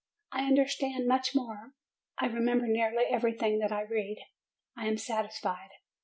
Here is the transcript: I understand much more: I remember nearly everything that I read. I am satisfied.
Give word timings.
I 0.31 0.45
understand 0.47 1.07
much 1.07 1.35
more: 1.35 1.75
I 2.17 2.25
remember 2.25 2.65
nearly 2.67 3.03
everything 3.05 3.59
that 3.59 3.71
I 3.71 3.81
read. 3.83 4.17
I 4.75 4.87
am 4.87 4.97
satisfied. 4.97 5.69